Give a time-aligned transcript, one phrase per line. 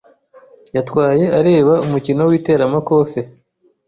[0.75, 3.19] Yatwaye areba umukino w'iteramakofe.